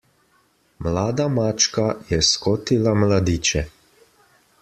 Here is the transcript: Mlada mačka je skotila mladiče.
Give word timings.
Mlada 0.85 1.27
mačka 1.33 1.85
je 2.13 2.21
skotila 2.29 2.97
mladiče. 3.05 3.63